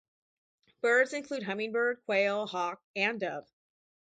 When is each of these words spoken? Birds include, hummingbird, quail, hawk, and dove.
Birds 0.81 1.13
include, 1.13 1.43
hummingbird, 1.43 2.01
quail, 2.07 2.47
hawk, 2.47 2.81
and 2.95 3.19
dove. 3.19 3.47